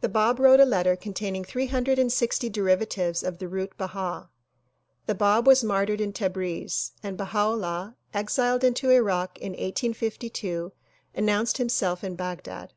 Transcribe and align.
The 0.00 0.08
Bab 0.08 0.38
wrote 0.38 0.60
a 0.60 0.64
letter 0.64 0.94
con 0.94 1.12
taining 1.12 1.44
three 1.44 1.66
hundred 1.66 1.98
and 1.98 2.12
sixty 2.12 2.48
derivatives 2.48 3.24
of 3.24 3.38
the 3.38 3.48
root 3.48 3.76
"Baha." 3.76 4.30
The 5.06 5.14
Bab 5.16 5.44
was 5.48 5.64
martyred 5.64 6.00
in 6.00 6.12
Tabriz, 6.12 6.92
and 7.02 7.16
Baha 7.18 7.48
'Ullah 7.48 7.96
exiled 8.14 8.62
into 8.62 8.92
Irak 8.92 9.40
Arabi 9.42 9.42
in 9.42 9.52
1852, 9.54 10.70
announced 11.16 11.58
himself 11.58 12.04
in 12.04 12.14
Baghdad. 12.14 12.74